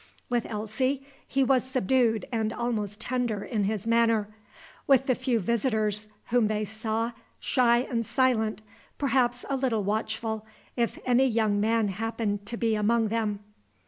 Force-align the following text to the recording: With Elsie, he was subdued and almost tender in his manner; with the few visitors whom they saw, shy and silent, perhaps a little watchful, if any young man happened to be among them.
With 0.29 0.47
Elsie, 0.49 1.05
he 1.27 1.43
was 1.43 1.63
subdued 1.63 2.25
and 2.31 2.51
almost 2.51 2.99
tender 2.99 3.43
in 3.43 3.65
his 3.65 3.85
manner; 3.85 4.29
with 4.87 5.05
the 5.05 5.13
few 5.13 5.39
visitors 5.39 6.07
whom 6.31 6.47
they 6.47 6.65
saw, 6.65 7.11
shy 7.39 7.85
and 7.87 8.03
silent, 8.03 8.63
perhaps 8.97 9.45
a 9.47 9.55
little 9.55 9.83
watchful, 9.83 10.43
if 10.75 10.97
any 11.05 11.27
young 11.27 11.59
man 11.61 11.89
happened 11.89 12.47
to 12.47 12.57
be 12.57 12.73
among 12.73 13.09
them. 13.09 13.41